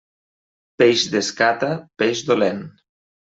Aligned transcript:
Peix 0.81 1.03
d'escata, 1.15 1.69
peix 2.03 2.25
dolent. 2.31 2.65